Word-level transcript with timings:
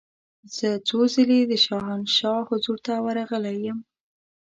زه 0.55 0.69
څو 0.87 0.99
ځله 1.13 1.39
د 1.51 1.53
شاهنشاه 1.65 2.39
حضور 2.49 2.77
ته 2.85 2.93
ورغلې 3.05 3.55
یم. 3.65 3.79